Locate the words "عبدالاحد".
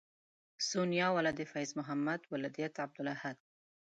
2.85-3.37